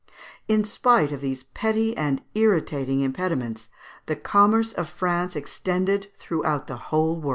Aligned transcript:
In 0.47 0.63
spite 0.63 1.11
of 1.11 1.21
these 1.21 1.43
petty 1.43 1.95
and 1.95 2.23
irritating 2.33 3.01
impediments, 3.01 3.69
the 4.07 4.15
commerce 4.15 4.73
of 4.73 4.89
France 4.89 5.35
extended 5.35 6.09
throughout 6.17 6.65
the 6.65 6.75
whole 6.89 7.21
world. 7.21 7.29